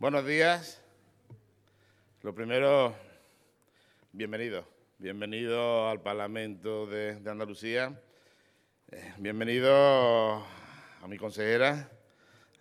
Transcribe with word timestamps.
Buenos 0.00 0.24
días. 0.24 0.80
Lo 2.22 2.32
primero, 2.32 2.94
bienvenido. 4.12 4.64
Bienvenido 4.96 5.88
al 5.88 6.00
Parlamento 6.00 6.86
de, 6.86 7.20
Andalucía. 7.28 8.00
Eh, 8.92 9.12
bienvenido 9.18 9.74
a 9.74 11.08
mi 11.08 11.18
consejera, 11.18 11.90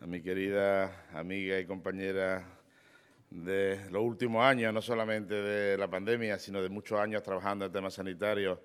a 0.02 0.08
mi 0.08 0.24
querida 0.24 1.06
amiga 1.14 1.60
y 1.60 1.68
compañera 1.68 2.44
de 3.30 3.88
los 3.92 4.02
últimos 4.02 4.44
años, 4.44 4.74
no 4.74 4.82
solamente 4.82 5.36
de 5.36 5.78
la 5.78 5.88
pandemia, 5.88 6.40
sino 6.40 6.60
de 6.60 6.70
muchos 6.70 7.00
años 7.00 7.22
trabajando 7.22 7.66
en 7.66 7.72
temas 7.72 7.94
sanitarios, 7.94 8.58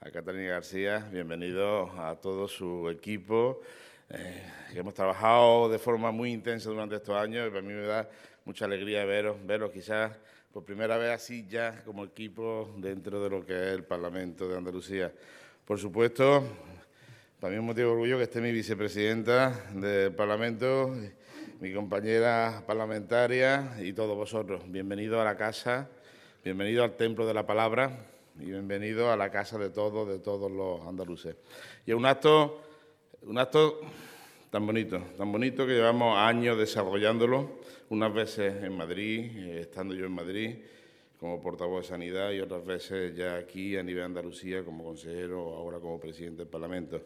a 0.00 0.10
Catalina 0.10 0.50
García. 0.50 1.08
Bienvenido 1.10 1.90
a 1.98 2.16
todo 2.16 2.46
su 2.46 2.90
equipo. 2.90 3.62
Eh, 4.10 4.42
hemos 4.74 4.94
trabajado 4.94 5.68
de 5.68 5.78
forma 5.78 6.10
muy 6.10 6.32
intensa 6.32 6.70
durante 6.70 6.96
estos 6.96 7.16
años 7.16 7.46
y 7.46 7.50
para 7.50 7.62
mí 7.62 7.72
me 7.72 7.86
da 7.86 8.08
mucha 8.44 8.64
alegría 8.64 9.04
veros, 9.04 9.36
veros 9.46 9.70
quizás 9.70 10.12
por 10.52 10.64
primera 10.64 10.98
vez 10.98 11.10
así 11.10 11.46
ya 11.48 11.82
como 11.84 12.04
equipo 12.04 12.74
dentro 12.76 13.22
de 13.22 13.30
lo 13.30 13.46
que 13.46 13.54
es 13.54 13.72
el 13.72 13.84
Parlamento 13.84 14.48
de 14.48 14.58
Andalucía. 14.58 15.12
Por 15.64 15.78
supuesto, 15.78 16.44
para 17.40 17.50
mí 17.50 17.56
es 17.56 17.60
un 17.60 17.66
motivo 17.66 17.88
de 17.88 17.92
orgullo 17.94 18.18
que 18.18 18.24
esté 18.24 18.40
mi 18.40 18.52
vicepresidenta 18.52 19.70
del 19.72 20.14
Parlamento, 20.14 20.94
mi 21.60 21.72
compañera 21.72 22.62
parlamentaria 22.66 23.76
y 23.80 23.92
todos 23.92 24.16
vosotros. 24.16 24.62
Bienvenidos 24.66 25.20
a 25.20 25.24
la 25.24 25.36
casa, 25.36 25.88
bienvenidos 26.44 26.84
al 26.84 26.96
Templo 26.96 27.26
de 27.26 27.34
la 27.34 27.46
Palabra 27.46 27.90
y 28.38 28.46
bienvenidos 28.46 29.08
a 29.08 29.16
la 29.16 29.30
casa 29.30 29.58
de 29.58 29.70
todos, 29.70 30.08
de 30.08 30.18
todos 30.18 30.50
los 30.50 30.86
andaluces. 30.86 31.36
Y 31.86 31.92
es 31.92 31.96
un 31.96 32.04
acto, 32.04 32.60
un 33.24 33.38
acto 33.38 33.80
tan 34.50 34.66
bonito, 34.66 35.00
tan 35.16 35.30
bonito 35.30 35.66
que 35.66 35.74
llevamos 35.74 36.18
años 36.18 36.58
desarrollándolo, 36.58 37.60
unas 37.90 38.12
veces 38.12 38.62
en 38.64 38.76
Madrid, 38.76 39.30
eh, 39.36 39.60
estando 39.60 39.94
yo 39.94 40.06
en 40.06 40.12
Madrid 40.12 40.56
como 41.18 41.40
portavoz 41.40 41.82
de 41.82 41.88
Sanidad 41.88 42.32
y 42.32 42.40
otras 42.40 42.64
veces 42.64 43.14
ya 43.14 43.36
aquí 43.36 43.76
a 43.76 43.82
nivel 43.82 44.02
Andalucía 44.02 44.64
como 44.64 44.82
consejero, 44.82 45.54
ahora 45.54 45.78
como 45.78 46.00
presidente 46.00 46.38
del 46.38 46.48
Parlamento. 46.48 47.00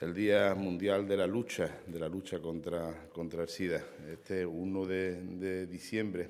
El 0.00 0.14
Día 0.14 0.54
Mundial 0.54 1.08
de 1.08 1.16
la 1.16 1.26
Lucha, 1.26 1.80
de 1.86 1.98
la 1.98 2.08
lucha 2.08 2.38
contra, 2.40 3.08
contra 3.10 3.42
el 3.42 3.48
SIDA, 3.48 3.82
este 4.12 4.44
1 4.44 4.86
de, 4.86 5.66
diciembre. 5.66 6.28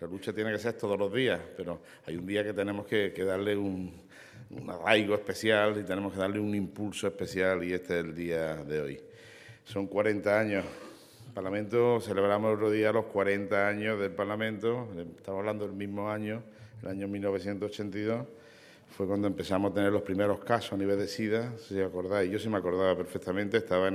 La 0.00 0.06
lucha 0.06 0.32
tiene 0.32 0.52
que 0.52 0.58
ser 0.58 0.74
todos 0.74 0.98
los 0.98 1.12
días, 1.12 1.40
pero 1.56 1.80
hay 2.06 2.16
un 2.16 2.26
día 2.26 2.44
que 2.44 2.52
tenemos 2.52 2.86
que, 2.86 3.10
darle 3.10 3.56
un, 3.56 3.92
un 4.52 4.68
arraigo 4.68 5.14
especial 5.14 5.78
y 5.80 5.84
tenemos 5.84 6.12
que 6.12 6.18
darle 6.18 6.38
un 6.38 6.54
impulso 6.54 7.06
especial 7.06 7.64
y 7.64 7.72
este 7.72 7.98
es 7.98 8.04
el 8.04 8.14
día 8.14 8.56
de 8.56 8.80
hoy. 8.80 9.00
Son 9.64 9.86
40 9.86 10.38
años. 10.38 10.64
El 11.26 11.32
Parlamento, 11.32 12.00
celebramos 12.00 12.50
el 12.50 12.56
otro 12.56 12.70
día 12.70 12.92
los 12.92 13.06
40 13.06 13.66
años 13.66 13.98
del 13.98 14.10
Parlamento, 14.10 14.88
estamos 15.16 15.38
hablando 15.38 15.66
del 15.66 15.74
mismo 15.74 16.10
año, 16.10 16.42
el 16.82 16.88
año 16.88 17.08
1982, 17.08 18.26
fue 18.94 19.06
cuando 19.06 19.28
empezamos 19.28 19.70
a 19.70 19.74
tener 19.74 19.90
los 19.90 20.02
primeros 20.02 20.40
casos 20.40 20.74
a 20.74 20.76
nivel 20.76 20.98
de 20.98 21.08
SIDA, 21.08 21.56
si 21.56 21.80
os 21.80 21.88
acordáis. 21.88 22.30
Yo 22.30 22.38
sí 22.38 22.50
me 22.50 22.58
acordaba 22.58 22.94
perfectamente, 22.94 23.56
estaba 23.56 23.90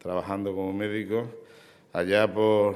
trabajando 0.00 0.52
como 0.52 0.72
médico 0.72 1.28
allá 1.92 2.32
por, 2.32 2.74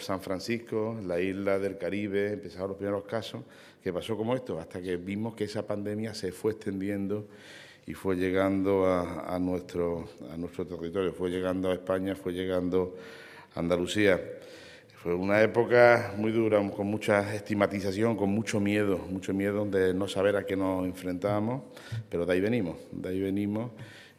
San 0.00 0.20
Francisco, 0.20 0.98
la 1.06 1.20
isla 1.20 1.58
del 1.58 1.76
Caribe, 1.78 2.32
empezaron 2.32 2.68
los 2.68 2.76
primeros 2.76 3.04
casos, 3.04 3.42
que 3.82 3.92
pasó 3.92 4.16
como 4.16 4.34
esto, 4.34 4.58
hasta 4.58 4.80
que 4.80 4.96
vimos 4.96 5.34
que 5.34 5.44
esa 5.44 5.66
pandemia 5.66 6.14
se 6.14 6.32
fue 6.32 6.52
extendiendo 6.52 7.26
y 7.86 7.94
fue 7.94 8.16
llegando 8.16 8.86
a, 8.86 9.38
nuestro, 9.38 10.08
a 10.32 10.36
nuestro 10.36 10.66
territorio, 10.66 11.12
fue 11.12 11.30
llegando 11.30 11.70
a 11.70 11.74
España, 11.74 12.16
fue 12.16 12.32
llegando 12.32 12.96
a 13.54 13.60
Andalucía. 13.60 14.20
Fue 14.96 15.14
una 15.14 15.40
época 15.40 16.14
muy 16.16 16.32
dura, 16.32 16.58
con 16.70 16.88
mucha 16.88 17.32
estigmatización, 17.32 18.16
con 18.16 18.30
mucho 18.30 18.58
miedo, 18.58 18.98
mucho 18.98 19.32
miedo 19.32 19.64
de 19.64 19.94
no 19.94 20.08
saber 20.08 20.34
a 20.34 20.44
qué 20.44 20.56
nos 20.56 20.84
enfrentábamos, 20.84 21.62
pero 22.08 22.26
de 22.26 22.32
ahí 22.32 22.40
venimos, 22.40 22.76
de 22.90 23.10
ahí 23.10 23.20
venimos. 23.20 23.70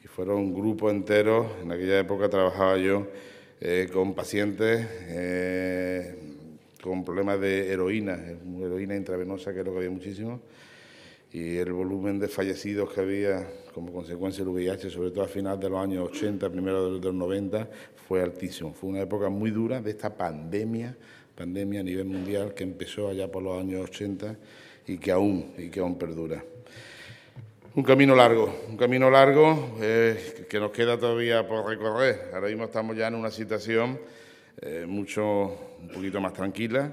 Y 0.02 0.08
fueron 0.08 0.54
grupos 0.54 0.94
enteros, 0.94 1.48
en 1.62 1.74
aquella 1.74 2.00
época 2.00 2.30
trabajaba 2.30 2.78
yo 2.78 3.08
eh, 3.60 3.90
con 3.92 4.14
pacientes 4.14 4.88
eh, 5.10 6.16
con 6.82 7.04
problemas 7.04 7.40
de 7.40 7.72
heroína, 7.72 8.18
heroína 8.60 8.96
intravenosa, 8.96 9.54
que 9.54 9.60
es 9.60 9.66
lo 9.66 9.72
que 9.72 9.78
había 9.78 9.90
muchísimo 9.90 10.42
y 11.32 11.58
el 11.58 11.74
volumen 11.74 12.20
de 12.20 12.28
fallecidos 12.28 12.94
que 12.94 13.02
había 13.02 13.48
como 13.74 13.92
consecuencia 13.92 14.44
del 14.44 14.54
VIH, 14.54 14.90
sobre 14.90 15.12
todo 15.12 15.24
a 15.24 15.28
final 15.28 15.60
de 15.60 15.70
los 15.70 15.80
años 15.80 16.10
80, 16.10 16.50
primero 16.50 16.94
de 16.94 17.00
los 17.00 17.14
90, 17.14 17.70
fue 18.08 18.22
altísimo. 18.24 18.74
Fue 18.74 18.90
una 18.90 19.02
época 19.02 19.30
muy 19.30 19.52
dura 19.52 19.82
de 19.82 19.92
esta 19.92 20.16
pandemia, 20.16 20.96
pandemia 21.36 21.82
a 21.82 21.84
nivel 21.84 22.06
mundial 22.06 22.54
que 22.54 22.64
empezó 22.64 23.10
allá 23.10 23.30
por 23.30 23.44
los 23.44 23.60
años 23.60 23.90
80 23.90 24.38
y 24.88 24.98
que 24.98 25.12
aún, 25.12 25.54
y 25.58 25.70
que 25.70 25.80
aún 25.80 25.98
perdura. 25.98 26.44
Un 27.78 27.84
camino 27.84 28.16
largo, 28.16 28.64
un 28.70 28.76
camino 28.76 29.08
largo 29.08 29.78
eh, 29.80 30.48
que 30.50 30.60
nos 30.60 30.72
queda 30.72 30.98
todavía 30.98 31.48
por 31.48 31.64
recorrer. 31.64 32.32
Ahora 32.34 32.48
mismo 32.48 32.64
estamos 32.64 32.98
ya 32.98 33.08
en 33.08 33.14
una 33.14 33.30
situación 33.30 34.00
eh, 34.60 34.88
mucho, 34.88 35.76
un 35.80 35.88
poquito 35.94 36.20
más 36.20 36.34
tranquila, 36.34 36.92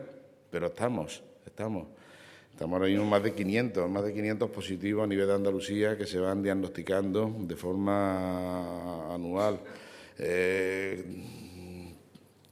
pero 0.50 0.66
estamos, 0.66 1.22
estamos. 1.46 1.86
Estamos 2.50 2.74
ahora 2.74 2.88
mismo 2.90 3.06
más 3.06 3.22
de 3.22 3.32
500, 3.32 3.88
más 3.88 4.04
de 4.04 4.12
500 4.12 4.50
positivos 4.50 5.04
a 5.04 5.06
nivel 5.06 5.26
de 5.26 5.32
Andalucía 5.32 5.96
que 5.96 6.04
se 6.04 6.18
van 6.18 6.42
diagnosticando 6.42 7.34
de 7.34 7.56
forma 7.56 9.14
anual, 9.14 9.60
eh, 10.18 11.02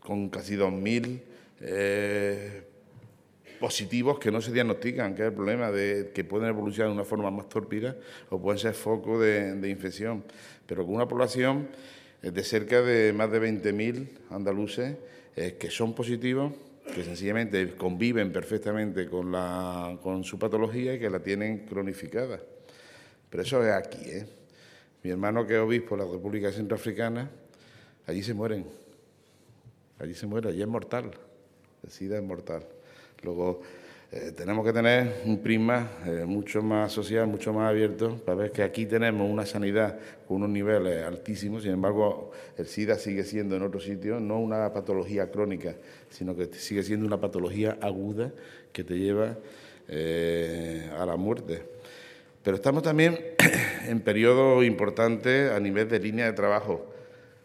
con 0.01 0.31
casi 0.31 0.57
2.000 0.57 1.21
eh, 1.61 2.63
positivos 3.63 4.19
que 4.19 4.33
no 4.33 4.43
se 4.43 4.51
diagnostican, 4.51 5.15
que 5.15 5.23
es 5.23 5.29
el 5.29 5.35
problema 5.35 5.71
de 5.71 6.11
que 6.13 6.25
pueden 6.25 6.49
evolucionar 6.49 6.89
de 6.89 6.95
una 6.97 7.05
forma 7.05 7.31
más 7.31 7.49
tórpida 7.49 7.95
o 8.29 8.43
pueden 8.43 8.59
ser 8.59 8.75
foco 8.75 9.21
de, 9.21 9.69
infección, 9.71 10.25
pero 10.67 10.85
con 10.85 10.97
una 10.97 11.07
población 11.07 11.69
eh, 12.25 12.33
de 12.33 12.43
cerca 12.43 12.83
de 12.83 13.13
más 13.13 13.31
de 13.31 13.41
20.000 13.41 14.09
andaluces 14.31 14.97
que 15.35 15.71
son 15.71 15.95
positivos 15.95 16.53
que 16.93 17.05
sencillamente 17.05 17.77
conviven 17.77 18.33
perfectamente 18.33 19.09
con, 19.09 19.31
la, 19.31 19.97
con 20.03 20.25
su 20.25 20.39
patología 20.39 20.95
y 20.95 20.99
que 20.99 21.09
la 21.09 21.21
tienen 21.21 21.65
cronificada. 21.65 22.41
Pero 23.31 23.43
eso 23.43 23.65
es 23.65 23.73
aquí. 23.73 24.11
¿eh? 24.11 24.27
Mi 25.05 25.11
hermano 25.11 25.47
que 25.47 25.55
es 25.55 25.61
obispo 25.61 25.97
de 25.97 26.05
la 26.05 26.11
República 26.11 26.51
Centroafricana, 26.51 27.31
allí 28.07 28.23
se 28.23 28.35
mueren. 28.35 28.67
Allí 29.99 30.15
se 30.15 30.27
muere, 30.27 30.49
allí 30.49 30.61
es 30.61 30.69
mortal. 30.69 31.13
El 31.83 31.91
SIDA 31.91 32.17
es 32.17 32.23
mortal. 32.25 32.67
Luego, 33.23 33.61
eh, 34.15 34.33
tenemos 34.37 34.63
que 34.63 34.75
tener 34.75 35.23
un 35.25 35.39
prisma 35.39 35.93
eh, 36.05 36.25
mucho 36.27 36.61
más 36.61 36.93
social, 36.93 37.27
mucho 37.29 37.53
más 37.55 37.71
abierto, 37.71 38.17
para 38.27 38.37
ver 38.37 38.53
que 38.53 38.63
aquí 38.63 38.85
tenemos 38.85 39.31
una 39.31 39.47
sanidad 39.47 39.99
con 40.29 40.39
unos 40.39 40.51
niveles 40.51 41.03
altísimos, 41.07 41.63
sin 41.63 41.73
embargo 41.73 42.31
el 42.59 42.67
SIDA 42.67 42.97
sigue 42.97 43.25
siendo 43.25 43.57
en 43.57 43.63
otros 43.63 43.85
sitios 43.85 44.21
no 44.21 44.39
una 44.39 44.71
patología 44.73 45.31
crónica, 45.31 45.77
sino 46.11 46.37
que 46.37 46.47
sigue 46.53 46.83
siendo 46.83 47.07
una 47.07 47.21
patología 47.21 47.79
aguda 47.81 48.33
que 48.71 48.85
te 48.85 48.99
lleva 48.99 49.39
eh, 49.89 50.91
a 50.99 51.07
la 51.07 51.17
muerte. 51.17 51.63
Pero 52.43 52.57
estamos 52.57 52.83
también 52.83 53.19
en 53.89 54.01
periodo 54.01 54.63
importante 54.63 55.53
a 55.53 55.59
nivel 55.59 55.89
de 55.89 56.01
línea 56.01 56.27
de 56.27 56.33
trabajo. 56.35 56.93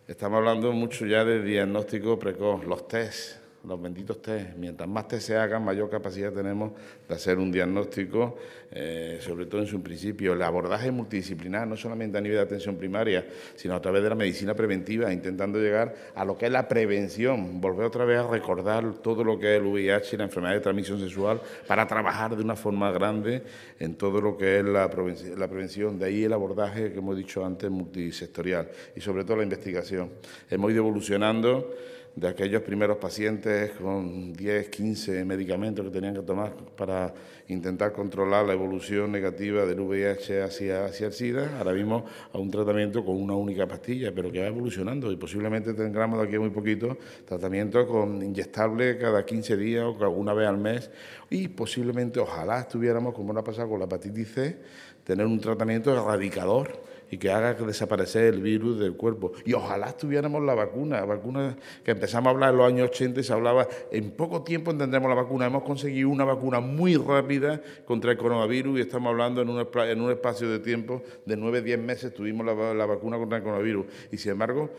Estamos 0.05 0.39
hablando 0.39 0.73
mucho 0.73 1.05
ya 1.05 1.23
de 1.23 1.41
diagnóstico 1.41 2.19
precoz, 2.19 2.65
los 2.65 2.89
tests 2.89 3.46
los 3.67 3.81
benditos 3.81 4.21
test. 4.21 4.55
Mientras 4.57 4.87
más 4.87 5.07
test 5.07 5.27
se 5.27 5.35
hagan, 5.35 5.63
mayor 5.63 5.89
capacidad 5.89 6.31
tenemos 6.31 6.71
de 7.07 7.13
hacer 7.13 7.37
un 7.37 7.51
diagnóstico, 7.51 8.37
eh, 8.71 9.19
sobre 9.21 9.45
todo 9.45 9.61
en 9.61 9.67
su 9.67 9.81
principio. 9.81 10.33
El 10.33 10.41
abordaje 10.41 10.89
multidisciplinar, 10.91 11.67
no 11.67 11.75
solamente 11.75 12.17
a 12.17 12.21
nivel 12.21 12.37
de 12.37 12.43
atención 12.43 12.77
primaria, 12.77 13.25
sino 13.55 13.75
a 13.75 13.81
través 13.81 14.03
de 14.03 14.09
la 14.09 14.15
medicina 14.15 14.53
preventiva, 14.53 15.11
intentando 15.11 15.59
llegar 15.59 15.93
a 16.15 16.23
lo 16.23 16.37
que 16.37 16.45
es 16.45 16.51
la 16.51 16.67
prevención, 16.67 17.59
volver 17.59 17.85
otra 17.85 18.05
vez 18.05 18.19
a 18.19 18.27
recordar 18.27 18.93
todo 19.03 19.23
lo 19.23 19.37
que 19.37 19.55
es 19.55 19.61
el 19.61 19.67
VIH 19.67 20.15
y 20.15 20.17
la 20.17 20.23
enfermedad 20.23 20.53
de 20.53 20.61
transmisión 20.61 20.99
sexual, 20.99 21.41
para 21.67 21.85
trabajar 21.87 22.35
de 22.35 22.43
una 22.43 22.55
forma 22.55 22.91
grande 22.91 23.43
en 23.79 23.95
todo 23.95 24.21
lo 24.21 24.37
que 24.37 24.59
es 24.59 24.65
la 24.65 24.89
prevención. 24.89 25.39
La 25.39 25.47
prevención. 25.47 25.99
De 25.99 26.05
ahí 26.05 26.23
el 26.23 26.33
abordaje 26.33 26.91
que 26.91 26.99
hemos 26.99 27.17
dicho 27.17 27.45
antes, 27.45 27.69
multisectorial, 27.69 28.69
y 28.95 29.01
sobre 29.01 29.23
todo 29.23 29.37
la 29.37 29.43
investigación. 29.43 30.11
Hemos 30.49 30.71
ido 30.71 30.79
evolucionando 30.79 31.75
de 32.15 32.27
aquellos 32.27 32.63
primeros 32.63 32.97
pacientes 32.97 33.71
con 33.71 34.33
10, 34.33 34.69
15 34.69 35.23
medicamentos 35.25 35.85
que 35.85 35.91
tenían 35.91 36.15
que 36.15 36.21
tomar 36.21 36.55
para 36.75 37.13
intentar 37.47 37.93
controlar 37.93 38.45
la 38.45 38.53
evolución 38.53 39.11
negativa 39.11 39.65
del 39.65 39.79
VIH 39.79 40.41
hacia, 40.41 40.85
hacia 40.85 41.07
el 41.07 41.13
SIDA, 41.13 41.57
ahora 41.59 41.73
mismo 41.73 42.05
a 42.33 42.37
un 42.37 42.49
tratamiento 42.49 43.05
con 43.05 43.21
una 43.21 43.35
única 43.35 43.67
pastilla, 43.67 44.11
pero 44.13 44.31
que 44.31 44.41
va 44.41 44.47
evolucionando 44.47 45.11
y 45.11 45.17
posiblemente 45.17 45.73
tengamos 45.73 46.19
de 46.19 46.25
aquí 46.25 46.35
a 46.35 46.39
muy 46.39 46.49
poquito 46.49 46.97
tratamiento 47.25 47.87
con 47.87 48.21
inyectable 48.21 48.97
cada 48.97 49.25
15 49.25 49.57
días 49.57 49.83
o 49.85 50.09
una 50.09 50.33
vez 50.33 50.47
al 50.47 50.57
mes. 50.57 50.89
Y 51.29 51.47
posiblemente, 51.49 52.19
ojalá 52.19 52.61
estuviéramos, 52.61 53.13
como 53.13 53.33
nos 53.33 53.41
ha 53.41 53.45
pasado 53.45 53.69
con 53.69 53.79
la 53.79 53.85
hepatitis 53.85 54.33
C, 54.33 54.57
tener 55.03 55.25
un 55.25 55.39
tratamiento 55.39 55.91
erradicador 55.91 56.81
y 57.09 57.17
que 57.17 57.31
haga 57.31 57.53
desaparecer 57.53 58.33
el 58.33 58.41
virus 58.41 58.79
del 58.79 58.95
cuerpo. 58.95 59.31
Y 59.45 59.53
ojalá 59.53 59.95
tuviéramos 59.95 60.43
la 60.43 60.55
vacuna, 60.55 61.03
vacuna 61.05 61.57
que 61.83 61.91
empezamos 61.91 62.27
a 62.27 62.29
hablar 62.31 62.51
en 62.51 62.57
los 62.57 62.67
años 62.67 62.89
80 62.89 63.19
y 63.19 63.23
se 63.23 63.33
hablaba, 63.33 63.67
en 63.91 64.11
poco 64.11 64.43
tiempo 64.43 64.75
tendremos 64.75 65.09
la 65.09 65.15
vacuna. 65.15 65.45
Hemos 65.45 65.63
conseguido 65.63 66.09
una 66.09 66.25
vacuna 66.25 66.59
muy 66.59 66.95
rápida 66.95 67.61
contra 67.85 68.11
el 68.11 68.17
coronavirus 68.17 68.79
y 68.79 68.81
estamos 68.81 69.11
hablando 69.11 69.41
en 69.41 69.49
un, 69.49 69.67
en 69.75 70.01
un 70.01 70.11
espacio 70.11 70.49
de 70.49 70.59
tiempo 70.59 71.01
de 71.25 71.37
9-10 71.37 71.77
meses 71.77 72.13
tuvimos 72.13 72.45
la, 72.45 72.73
la 72.73 72.85
vacuna 72.85 73.17
contra 73.17 73.37
el 73.37 73.43
coronavirus. 73.43 73.85
Y 74.11 74.17
sin 74.17 74.33
embargo, 74.33 74.69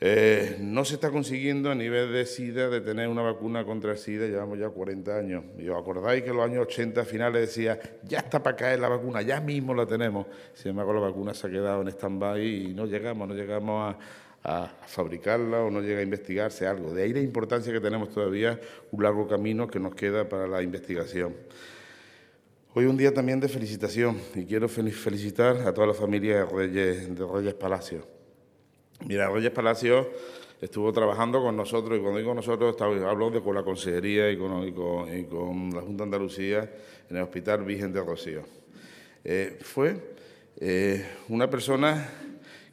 eh, 0.00 0.58
no 0.60 0.84
se 0.84 0.94
está 0.94 1.10
consiguiendo 1.10 1.72
a 1.72 1.74
nivel 1.74 2.12
de 2.12 2.24
SIDA 2.24 2.68
de 2.68 2.80
tener 2.80 3.08
una 3.08 3.22
vacuna 3.22 3.64
contra 3.64 3.92
el 3.92 3.98
SIDA, 3.98 4.26
llevamos 4.26 4.56
ya 4.58 4.68
40 4.68 5.16
años. 5.16 5.44
Y 5.58 5.68
os 5.68 5.80
acordáis 5.80 6.22
que 6.22 6.30
en 6.30 6.36
los 6.36 6.44
años 6.44 6.62
80 6.62 7.04
finales 7.04 7.40
decía, 7.40 7.80
ya 8.04 8.18
está 8.18 8.40
para 8.40 8.56
caer 8.56 8.78
la 8.78 8.88
vacuna, 8.88 9.22
ya 9.22 9.40
mismo 9.40 9.74
la 9.74 9.86
tenemos. 9.86 10.26
Sin 10.54 10.70
embargo, 10.70 10.94
la 10.94 11.00
vacuna 11.00 11.34
se 11.34 11.48
ha 11.48 11.50
quedado 11.50 11.82
en 11.82 11.88
stand-by 11.88 12.46
y 12.46 12.74
no 12.74 12.86
llegamos, 12.86 13.26
no 13.26 13.34
llegamos 13.34 13.94
a, 13.94 13.98
fabricarla 14.86 15.60
o 15.60 15.70
no 15.70 15.82
llega 15.82 15.98
a 15.98 16.02
investigarse 16.02 16.66
algo. 16.66 16.94
De 16.94 17.02
ahí 17.02 17.12
la 17.12 17.20
importancia 17.20 17.70
que 17.70 17.80
tenemos 17.80 18.08
todavía 18.08 18.58
un 18.92 19.02
largo 19.02 19.28
camino 19.28 19.68
que 19.68 19.78
nos 19.78 19.94
queda 19.94 20.26
para 20.26 20.46
la 20.46 20.62
investigación. 20.62 21.34
Hoy 22.72 22.86
un 22.86 22.96
día 22.96 23.12
también 23.12 23.40
de 23.40 23.48
felicitación 23.48 24.16
y 24.34 24.46
quiero 24.46 24.68
felicitar 24.68 25.56
a 25.66 25.74
toda 25.74 25.88
la 25.88 25.92
familia 25.92 26.36
de 26.36 26.44
Reyes, 26.46 27.14
de 27.14 27.26
Reyes 27.26 27.54
Palacio 27.54 28.17
Mira, 29.06 29.28
Reyes 29.28 29.52
Palacio 29.52 30.10
estuvo 30.60 30.92
trabajando 30.92 31.40
con 31.40 31.56
nosotros, 31.56 31.98
y 31.98 32.02
cuando 32.02 32.18
digo 32.18 32.34
nosotros, 32.34 32.76
hablo 32.80 33.42
con 33.44 33.54
la 33.54 33.62
Consejería 33.62 34.30
y 34.30 34.36
con, 34.36 35.70
la 35.72 35.80
Junta 35.80 35.98
de 35.98 36.02
Andalucía 36.02 36.70
en 37.08 37.16
el 37.16 37.22
Hospital 37.22 37.64
Virgen 37.64 37.92
de 37.92 38.02
Rocío. 38.02 38.42
Eh, 39.24 39.58
fue 39.62 40.16
eh, 40.58 41.06
una 41.28 41.48
persona 41.48 42.08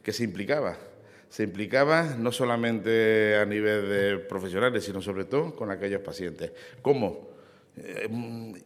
que 0.02 0.12
se 0.12 0.24
implicaba, 0.24 0.76
se 1.28 1.44
implicaba 1.44 2.16
no 2.18 2.32
solamente 2.32 3.36
a 3.36 3.44
nivel 3.44 3.88
de 3.88 4.18
profesionales, 4.18 4.84
sino 4.84 5.00
sobre 5.00 5.26
todo 5.26 5.54
con 5.54 5.70
aquellos 5.70 6.00
pacientes. 6.00 6.50
¿Cómo? 6.82 7.30
Eh, 7.76 8.08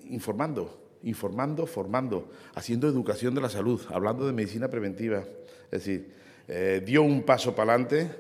informando, 0.09 0.97
informando, 1.03 1.67
formando, 1.67 2.31
haciendo 2.55 2.89
educación 2.89 3.35
de 3.35 3.43
la 3.43 3.51
salud, 3.51 3.83
hablando 3.91 4.27
de 4.27 4.33
medicina 4.33 4.69
preventiva. 4.69 5.25
Es 5.71 5.85
decir, 5.85 6.20
eh, 6.53 6.83
dio 6.85 7.03
un 7.05 7.23
paso 7.23 7.55
para 7.55 7.75
adelante 7.75 8.11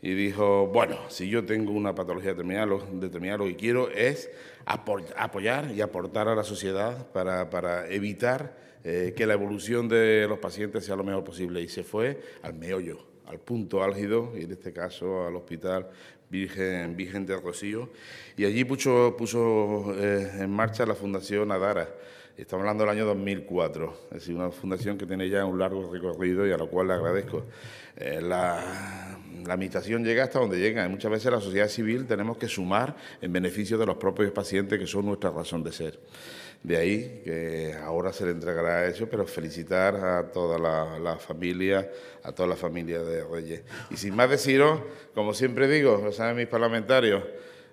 y 0.00 0.14
dijo, 0.14 0.68
bueno, 0.68 0.96
si 1.10 1.28
yo 1.28 1.44
tengo 1.44 1.72
una 1.72 1.94
patología 1.94 2.32
determinada, 2.32 2.64
lo, 2.66 3.44
que 3.44 3.56
quiero 3.56 3.90
es 3.90 4.30
apoyar 4.64 5.70
y 5.72 5.82
aportar 5.82 6.26
a 6.28 6.34
la 6.34 6.42
sociedad 6.42 7.06
para, 7.12 7.86
evitar 7.88 8.56
eh, 8.82 9.12
que 9.14 9.26
la 9.26 9.34
evolución 9.34 9.88
de 9.88 10.26
los 10.26 10.38
pacientes 10.38 10.86
sea 10.86 10.96
lo 10.96 11.04
mejor 11.04 11.22
posible. 11.22 11.60
Y 11.60 11.68
se 11.68 11.82
fue 11.82 12.18
al 12.40 12.54
meollo, 12.54 12.98
al 13.26 13.40
punto 13.40 13.82
álgido, 13.82 14.32
y 14.34 14.44
en 14.44 14.52
este 14.52 14.72
caso 14.72 15.26
al 15.26 15.36
Hospital 15.36 15.90
Virgen, 16.30 17.26
de 17.26 17.36
Rocío. 17.36 17.90
Y 18.38 18.46
allí 18.46 18.64
puso, 18.64 19.14
puso 19.18 19.94
eh, 19.98 20.30
en 20.40 20.50
marcha 20.50 20.86
la 20.86 20.94
Fundación 20.94 21.52
Adara 21.52 21.88
Estamos 22.36 22.64
hablando 22.64 22.84
del 22.84 22.90
año 22.90 23.06
2004, 23.06 23.96
es 24.10 24.10
decir, 24.10 24.34
una 24.34 24.50
fundación 24.50 24.98
que 24.98 25.06
tiene 25.06 25.26
ya 25.30 25.46
un 25.46 25.58
largo 25.58 25.90
recorrido 25.90 26.46
y 26.46 26.52
a 26.52 26.58
la 26.58 26.66
cual 26.66 26.88
le 26.88 26.92
agradezco. 26.92 27.44
Eh, 27.96 28.20
la, 28.20 29.18
la, 29.46 29.54
administración 29.54 30.04
llega 30.04 30.24
hasta 30.24 30.40
donde 30.40 30.58
llega 30.58 30.84
y 30.84 30.88
muchas 30.90 31.10
veces 31.10 31.32
la 31.32 31.40
sociedad 31.40 31.68
civil 31.68 32.06
tenemos 32.06 32.36
que 32.36 32.46
sumar 32.46 32.94
en 33.22 33.32
beneficio 33.32 33.78
de 33.78 33.86
los 33.86 33.96
propios 33.96 34.32
pacientes 34.32 34.78
que 34.78 34.86
son 34.86 35.06
nuestra 35.06 35.30
razón 35.30 35.64
de 35.64 35.72
ser. 35.72 35.98
De 36.62 36.76
ahí 36.76 37.22
que 37.24 37.74
ahora 37.82 38.12
se 38.12 38.26
le 38.26 38.32
entregará 38.32 38.86
eso, 38.86 39.08
pero 39.08 39.26
felicitar 39.26 39.96
a 39.96 40.30
toda 40.30 40.58
la, 40.58 40.98
la 40.98 41.16
familia, 41.16 41.90
a 42.22 42.32
toda 42.32 42.50
la 42.50 42.56
familia 42.56 42.98
de 43.02 43.24
Reyes. 43.24 43.62
Y 43.90 43.96
sin 43.96 44.14
más 44.14 44.28
deciros, 44.28 44.82
como 45.14 45.32
siempre 45.32 45.68
digo, 45.68 46.02
lo 46.04 46.12
saben 46.12 46.36
mis 46.36 46.48
parlamentarios, 46.48 47.22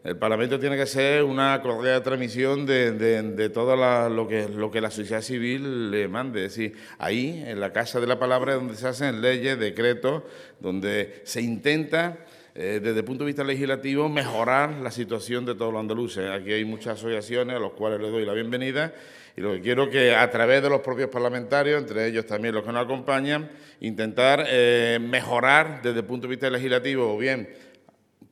el 0.04 0.18
Parlamento 0.18 0.60
tiene 0.60 0.76
que 0.76 0.86
ser 0.86 1.24
una 1.24 1.62
correa 1.62 2.04
transmisión 2.04 2.66
de, 2.66 3.50
todo 3.54 3.78
lo, 4.10 4.28
que, 4.28 4.50
lo 4.50 4.70
que 4.70 4.82
la 4.82 4.92
sociedad 4.92 5.22
civil 5.22 5.92
le 5.92 6.10
mande. 6.10 6.46
Es 6.46 6.56
decir, 6.56 6.78
ahí, 6.98 7.42
en 7.48 7.62
la 7.62 7.72
Casa 7.72 8.02
de 8.02 8.08
la 8.08 8.20
Palabra, 8.20 8.54
es 8.54 8.60
donde 8.60 8.76
se 8.76 8.86
hacen 8.86 9.22
leyes, 9.22 9.58
decretos, 9.58 10.24
donde 10.60 11.22
se 11.24 11.42
intenta, 11.42 12.18
eh, 12.54 12.82
desde 12.84 13.00
el 13.00 13.06
punto 13.06 13.24
de 13.24 13.28
vista 13.28 13.46
legislativo, 13.46 14.10
mejorar 14.10 14.74
la 14.82 14.92
situación 14.92 15.46
de 15.46 15.56
todos 15.56 15.72
los 15.72 15.80
andaluces. 15.80 16.30
Aquí 16.30 16.52
hay 16.52 16.66
muchas 16.66 17.00
asociaciones 17.00 17.56
a 17.56 17.60
las 17.60 17.72
cuales 17.72 18.02
les 18.02 18.12
doy 18.12 18.26
la 18.26 18.34
bienvenida 18.34 18.94
y 19.38 19.42
lo 19.42 19.54
que 19.54 19.62
quiero 19.62 19.90
que 19.90 20.14
a 20.14 20.30
través 20.30 20.62
de 20.62 20.70
los 20.70 20.82
propios 20.82 21.10
parlamentarios, 21.10 21.82
entre 21.82 22.08
ellos 22.08 22.26
también 22.26 22.54
los 22.54 22.66
que 22.66 22.74
nos 22.74 22.84
acompañan, 22.84 23.50
intentar 23.80 24.46
eh, 24.50 25.00
mejorar 25.02 25.82
desde 25.82 26.00
el 26.00 26.06
punto 26.06 26.28
de 26.28 26.32
vista 26.32 26.50
legislativo 26.50 27.16
o 27.16 27.18
bien 27.18 27.48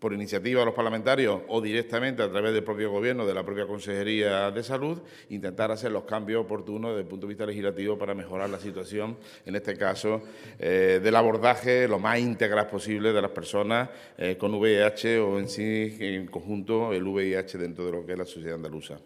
por 0.01 0.13
iniciativa 0.13 0.61
de 0.61 0.65
los 0.65 0.73
parlamentarios 0.73 1.41
o 1.47 1.61
directamente 1.61 2.23
a 2.23 2.31
través 2.31 2.53
del 2.55 2.63
propio 2.63 2.89
Gobierno, 2.89 3.23
de 3.23 3.35
la 3.35 3.43
propia 3.43 3.67
Consejería 3.67 4.49
de 4.49 4.63
Salud, 4.63 4.99
intentar 5.29 5.69
hacer 5.71 5.91
los 5.91 6.05
cambios 6.05 6.43
oportunos 6.43 6.89
desde 6.89 7.03
el 7.03 7.07
punto 7.07 7.27
de 7.27 7.29
vista 7.29 7.45
legislativo 7.45 7.99
para 7.99 8.15
mejorar 8.15 8.49
la 8.49 8.57
situación, 8.57 9.15
en 9.45 9.55
este 9.55 9.77
caso, 9.77 10.23
eh, 10.57 10.99
del 11.03 11.15
abordaje 11.15 11.87
lo 11.87 11.99
más 11.99 12.17
integral 12.17 12.65
posible 12.65 13.13
de 13.13 13.21
las 13.21 13.29
personas 13.29 13.89
eh, 14.17 14.37
con 14.39 14.55
VIH 14.55 15.19
o 15.19 15.37
en 15.37 15.47
sí, 15.47 15.95
en 15.99 16.25
conjunto, 16.25 16.93
el 16.93 17.03
VIH 17.03 17.59
dentro 17.59 17.85
de 17.85 17.91
lo 17.91 18.03
que 18.03 18.13
es 18.13 18.17
la 18.17 18.25
sociedad 18.25 18.55
andaluza. 18.55 18.97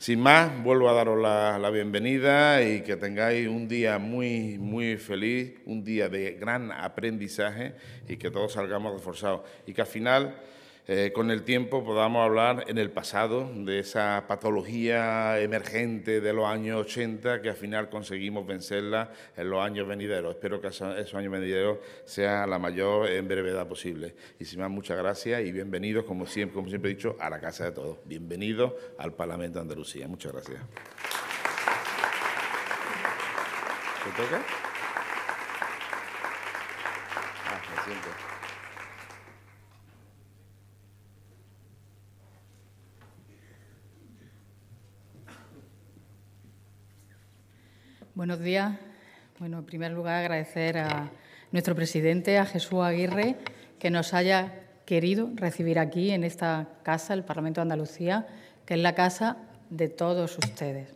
Sin 0.00 0.18
más, 0.18 0.62
vuelvo 0.62 0.88
a 0.88 0.94
daros 0.94 1.20
la, 1.20 1.68
bienvenida 1.68 2.62
y 2.62 2.80
que 2.80 2.96
tengáis 2.96 3.46
un 3.46 3.68
día 3.68 3.98
muy, 3.98 4.56
muy 4.56 4.96
feliz, 4.96 5.60
un 5.66 5.84
día 5.84 6.08
de 6.08 6.38
gran 6.40 6.72
aprendizaje 6.72 7.74
y 8.08 8.16
que 8.16 8.30
todos 8.30 8.54
salgamos 8.54 8.94
reforzados. 8.94 9.42
Y 9.66 9.74
que 9.74 9.82
al 9.82 9.86
final 9.86 10.40
eh, 10.92 11.12
con 11.12 11.30
el 11.30 11.44
tiempo 11.44 11.84
podamos 11.84 12.24
hablar 12.24 12.64
en 12.66 12.76
el 12.76 12.90
pasado 12.90 13.48
de 13.54 13.78
esa 13.78 14.24
patología 14.26 15.38
emergente 15.38 16.20
de 16.20 16.32
los 16.32 16.46
años 16.46 16.80
80 16.80 17.42
que 17.42 17.48
al 17.48 17.54
final 17.54 17.88
conseguimos 17.88 18.44
vencerla 18.44 19.12
en 19.36 19.50
los 19.50 19.64
años 19.64 19.86
venideros. 19.86 20.34
Espero 20.34 20.60
que 20.60 20.66
esos 20.66 21.14
años 21.14 21.30
venideros 21.30 21.78
sea 22.04 22.44
la 22.44 22.58
mayor 22.58 23.08
en 23.08 23.28
brevedad 23.28 23.68
posible. 23.68 24.16
Y 24.40 24.44
sin 24.44 24.58
más, 24.58 24.68
muchas 24.68 24.98
gracias 24.98 25.42
y 25.42 25.52
bienvenidos, 25.52 26.04
como 26.06 26.26
siempre, 26.26 26.56
como 26.56 26.68
siempre 26.68 26.90
he 26.90 26.94
dicho, 26.94 27.16
a 27.20 27.30
la 27.30 27.38
casa 27.38 27.66
de 27.66 27.70
todos. 27.70 27.98
Bienvenidos 28.04 28.72
al 28.98 29.12
Parlamento 29.14 29.60
de 29.60 29.62
Andalucía. 29.62 30.08
Muchas 30.08 30.32
gracias. 30.32 30.60
toca? 34.16 34.59
Buenos 48.20 48.40
días. 48.40 48.72
Bueno, 49.38 49.60
en 49.60 49.64
primer 49.64 49.92
lugar, 49.92 50.16
agradecer 50.16 50.76
a 50.76 51.08
nuestro 51.52 51.74
presidente, 51.74 52.36
a 52.36 52.44
Jesús 52.44 52.80
Aguirre, 52.82 53.36
que 53.78 53.88
nos 53.88 54.12
haya 54.12 54.52
querido 54.84 55.30
recibir 55.36 55.78
aquí 55.78 56.10
en 56.10 56.22
esta 56.24 56.68
casa, 56.82 57.14
el 57.14 57.24
Parlamento 57.24 57.60
de 57.60 57.62
Andalucía, 57.62 58.26
que 58.66 58.74
es 58.74 58.80
la 58.80 58.94
casa 58.94 59.38
de 59.70 59.88
todos 59.88 60.36
ustedes. 60.36 60.90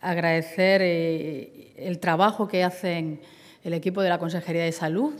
Agradecer 0.00 0.82
eh, 0.84 1.74
el 1.78 1.98
trabajo 1.98 2.46
que 2.46 2.62
hacen 2.62 3.20
el 3.64 3.74
equipo 3.74 4.00
de 4.00 4.10
la 4.10 4.18
Consejería 4.20 4.62
de 4.62 4.70
Salud, 4.70 5.14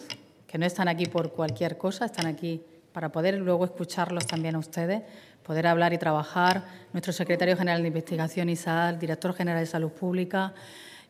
que 0.46 0.58
no 0.58 0.64
están 0.64 0.86
aquí 0.86 1.06
por 1.06 1.32
cualquier 1.32 1.76
cosa, 1.76 2.04
están 2.04 2.26
aquí 2.26 2.62
para 2.92 3.10
poder 3.10 3.34
luego 3.38 3.64
escucharlos 3.64 4.28
también 4.28 4.54
a 4.54 4.60
ustedes, 4.60 5.02
poder 5.42 5.66
hablar 5.66 5.92
y 5.92 5.98
trabajar. 5.98 6.62
Nuestro 6.92 7.12
secretario 7.12 7.56
general 7.56 7.82
de 7.82 7.88
Investigación, 7.88 8.48
ISAL, 8.48 9.00
director 9.00 9.34
general 9.34 9.58
de 9.58 9.66
Salud 9.66 9.90
Pública, 9.90 10.54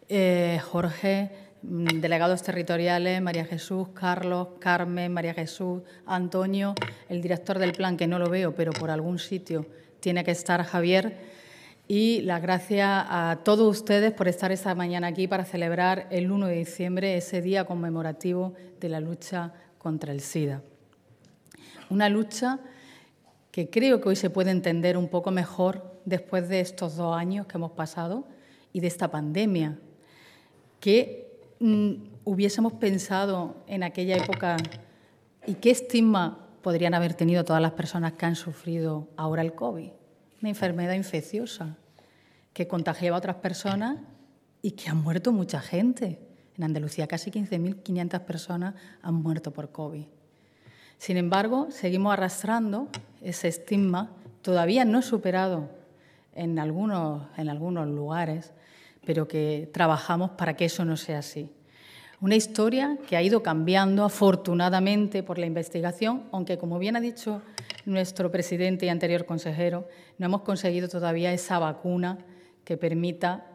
eh, 0.08 0.60
Jorge, 0.70 1.30
mm, 1.62 2.00
delegados 2.00 2.42
territoriales, 2.42 3.20
María 3.20 3.44
Jesús, 3.44 3.88
Carlos, 3.88 4.48
Carmen, 4.60 5.12
María 5.12 5.34
Jesús, 5.34 5.82
Antonio, 6.06 6.74
el 7.08 7.20
director 7.22 7.58
del 7.58 7.72
plan, 7.72 7.96
que 7.96 8.06
no 8.06 8.18
lo 8.18 8.30
veo, 8.30 8.54
pero 8.54 8.72
por 8.72 8.90
algún 8.90 9.18
sitio 9.18 9.66
tiene 10.00 10.24
que 10.24 10.30
estar 10.30 10.62
Javier. 10.62 11.16
Y 11.88 12.20
las 12.22 12.42
gracias 12.42 12.88
a 12.88 13.40
todos 13.44 13.68
ustedes 13.68 14.12
por 14.12 14.28
estar 14.28 14.50
esta 14.50 14.74
mañana 14.74 15.08
aquí 15.08 15.28
para 15.28 15.44
celebrar 15.44 16.08
el 16.10 16.30
1 16.30 16.48
de 16.48 16.56
diciembre, 16.56 17.16
ese 17.16 17.40
día 17.40 17.64
conmemorativo 17.64 18.54
de 18.80 18.88
la 18.88 19.00
lucha 19.00 19.52
contra 19.78 20.12
el 20.12 20.20
SIDA. 20.20 20.62
Una 21.90 22.08
lucha 22.08 22.58
que 23.52 23.70
creo 23.70 24.00
que 24.00 24.08
hoy 24.08 24.16
se 24.16 24.30
puede 24.30 24.50
entender 24.50 24.96
un 24.96 25.08
poco 25.08 25.30
mejor 25.30 26.00
después 26.04 26.48
de 26.48 26.60
estos 26.60 26.96
dos 26.96 27.16
años 27.16 27.46
que 27.46 27.56
hemos 27.56 27.72
pasado 27.72 28.26
y 28.72 28.80
de 28.80 28.88
esta 28.88 29.10
pandemia, 29.10 29.78
¿Qué 30.86 31.40
mm, 31.58 31.94
hubiésemos 32.22 32.74
pensado 32.74 33.56
en 33.66 33.82
aquella 33.82 34.18
época 34.18 34.56
y 35.44 35.54
qué 35.54 35.72
estigma 35.72 36.46
podrían 36.62 36.94
haber 36.94 37.14
tenido 37.14 37.44
todas 37.44 37.60
las 37.60 37.72
personas 37.72 38.12
que 38.12 38.24
han 38.24 38.36
sufrido 38.36 39.08
ahora 39.16 39.42
el 39.42 39.56
COVID? 39.56 39.90
Una 40.40 40.48
enfermedad 40.48 40.94
infecciosa 40.94 41.76
que 42.52 42.68
contagiaba 42.68 43.16
a 43.16 43.18
otras 43.18 43.34
personas 43.38 43.98
y 44.62 44.70
que 44.76 44.88
ha 44.88 44.94
muerto 44.94 45.32
mucha 45.32 45.60
gente. 45.60 46.20
En 46.56 46.62
Andalucía 46.62 47.08
casi 47.08 47.32
15.500 47.32 48.20
personas 48.20 48.76
han 49.02 49.14
muerto 49.14 49.52
por 49.52 49.72
COVID. 49.72 50.04
Sin 50.98 51.16
embargo, 51.16 51.66
seguimos 51.72 52.12
arrastrando 52.12 52.90
ese 53.22 53.48
estigma, 53.48 54.12
todavía 54.40 54.84
no 54.84 55.02
superado 55.02 55.68
en 56.32 56.60
algunos, 56.60 57.26
en 57.36 57.48
algunos 57.48 57.88
lugares, 57.88 58.52
pero 59.06 59.26
que 59.26 59.70
trabajamos 59.72 60.32
para 60.32 60.54
que 60.54 60.66
eso 60.66 60.84
no 60.84 60.98
sea 60.98 61.20
así. 61.20 61.48
Una 62.20 62.34
historia 62.34 62.98
que 63.08 63.16
ha 63.16 63.22
ido 63.22 63.42
cambiando 63.42 64.04
afortunadamente 64.04 65.22
por 65.22 65.38
la 65.38 65.46
investigación, 65.46 66.24
aunque 66.32 66.58
como 66.58 66.78
bien 66.78 66.96
ha 66.96 67.00
dicho 67.00 67.40
nuestro 67.84 68.30
presidente 68.30 68.86
y 68.86 68.88
anterior 68.88 69.24
consejero, 69.24 69.86
no 70.18 70.26
hemos 70.26 70.42
conseguido 70.42 70.88
todavía 70.88 71.32
esa 71.32 71.58
vacuna 71.58 72.18
que 72.64 72.76
permita 72.76 73.46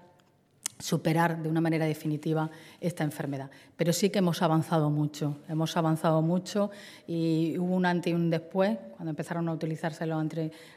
superar 0.81 1.41
de 1.41 1.49
una 1.49 1.61
manera 1.61 1.85
definitiva 1.85 2.49
esta 2.79 3.03
enfermedad. 3.03 3.49
Pero 3.75 3.93
sí 3.93 4.09
que 4.09 4.19
hemos 4.19 4.41
avanzado 4.41 4.89
mucho, 4.89 5.37
hemos 5.47 5.77
avanzado 5.77 6.21
mucho 6.21 6.71
y 7.07 7.57
hubo 7.57 7.75
un 7.75 7.85
antes 7.85 8.11
y 8.11 8.15
un 8.15 8.29
después 8.29 8.77
cuando 8.95 9.11
empezaron 9.11 9.47
a 9.49 9.53
utilizarse 9.53 10.05
los 10.05 10.23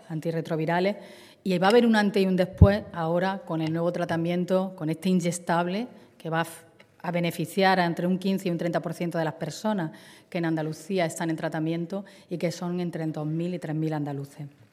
antirretrovirales 0.08 0.96
y 1.42 1.58
va 1.58 1.66
a 1.68 1.70
haber 1.70 1.86
un 1.86 1.96
antes 1.96 2.22
y 2.22 2.26
un 2.26 2.36
después 2.36 2.82
ahora 2.92 3.42
con 3.44 3.60
el 3.60 3.72
nuevo 3.72 3.92
tratamiento, 3.92 4.74
con 4.76 4.90
este 4.90 5.08
inyectable 5.08 5.88
que 6.16 6.30
va 6.30 6.46
a 7.02 7.10
beneficiar 7.10 7.80
a 7.80 7.84
entre 7.84 8.06
un 8.06 8.18
15 8.18 8.48
y 8.48 8.50
un 8.50 8.58
30% 8.58 9.18
de 9.18 9.24
las 9.24 9.34
personas 9.34 9.90
que 10.30 10.38
en 10.38 10.46
Andalucía 10.46 11.04
están 11.04 11.28
en 11.28 11.36
tratamiento 11.36 12.04
y 12.30 12.38
que 12.38 12.50
son 12.50 12.80
entre 12.80 13.04
2.000 13.04 13.54
y 13.54 13.58
3.000 13.58 13.92
andaluces. 13.92 14.63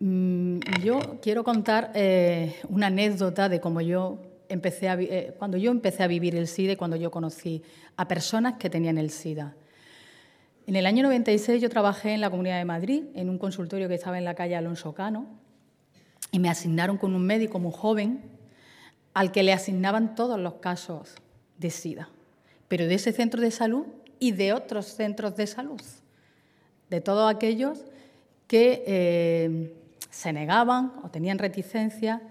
Mm, 0.00 0.58
yo 0.82 1.20
quiero 1.22 1.44
contar 1.44 1.92
eh, 1.94 2.56
una 2.68 2.88
anécdota 2.88 3.48
de 3.48 3.60
cómo 3.60 3.80
yo 3.80 4.18
empecé 4.48 4.88
a, 4.88 4.94
eh, 5.00 5.34
cuando 5.38 5.56
yo 5.56 5.70
empecé 5.70 6.02
a 6.02 6.06
vivir 6.06 6.34
el 6.34 6.48
SIDA 6.48 6.72
y 6.72 6.76
cuando 6.76 6.96
yo 6.96 7.10
conocí 7.10 7.62
a 7.96 8.08
personas 8.08 8.54
que 8.54 8.70
tenían 8.70 8.98
el 8.98 9.10
SIDA. 9.10 9.54
En 10.66 10.76
el 10.76 10.86
año 10.86 11.02
96 11.02 11.60
yo 11.60 11.68
trabajé 11.68 12.14
en 12.14 12.20
la 12.20 12.30
Comunidad 12.30 12.58
de 12.58 12.64
Madrid, 12.64 13.04
en 13.14 13.28
un 13.28 13.38
consultorio 13.38 13.88
que 13.88 13.94
estaba 13.94 14.18
en 14.18 14.24
la 14.24 14.34
calle 14.34 14.56
Alonso 14.56 14.94
Cano, 14.94 15.26
y 16.32 16.38
me 16.38 16.48
asignaron 16.48 16.96
con 16.96 17.14
un 17.14 17.24
médico 17.24 17.58
muy 17.58 17.72
joven 17.72 18.22
al 19.12 19.30
que 19.30 19.42
le 19.42 19.52
asignaban 19.52 20.14
todos 20.14 20.40
los 20.40 20.54
casos 20.54 21.14
de 21.58 21.70
SIDA, 21.70 22.08
pero 22.66 22.86
de 22.86 22.94
ese 22.94 23.12
centro 23.12 23.40
de 23.40 23.50
salud 23.50 23.86
y 24.18 24.32
de 24.32 24.52
otros 24.52 24.86
centros 24.86 25.36
de 25.36 25.46
salud, 25.46 25.80
de 26.90 27.00
todos 27.00 27.32
aquellos 27.32 27.84
que 28.48 28.82
eh, 28.86 29.74
se 30.14 30.32
negaban 30.32 30.92
o 31.02 31.10
tenían 31.10 31.38
reticencia 31.38 32.22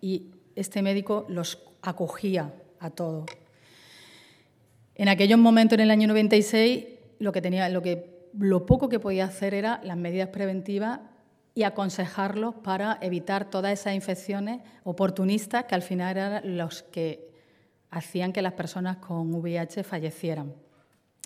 y 0.00 0.30
este 0.54 0.80
médico 0.80 1.26
los 1.28 1.58
acogía 1.82 2.54
a 2.78 2.90
todos. 2.90 3.26
En 4.94 5.08
aquellos 5.08 5.38
momentos, 5.38 5.76
en 5.76 5.80
el 5.80 5.90
año 5.90 6.06
96, 6.06 6.84
lo, 7.18 7.32
que 7.32 7.42
tenía, 7.42 7.68
lo, 7.68 7.82
que, 7.82 8.28
lo 8.38 8.64
poco 8.64 8.88
que 8.88 9.00
podía 9.00 9.24
hacer 9.24 9.54
era 9.54 9.80
las 9.82 9.96
medidas 9.96 10.28
preventivas 10.28 11.00
y 11.54 11.64
aconsejarlos 11.64 12.54
para 12.54 12.98
evitar 13.00 13.50
todas 13.50 13.72
esas 13.72 13.94
infecciones 13.94 14.60
oportunistas 14.84 15.64
que 15.64 15.74
al 15.74 15.82
final 15.82 16.16
eran 16.16 16.56
los 16.56 16.84
que 16.84 17.28
hacían 17.90 18.32
que 18.32 18.40
las 18.40 18.52
personas 18.52 18.98
con 18.98 19.34
VIH 19.34 19.82
fallecieran. 19.82 20.54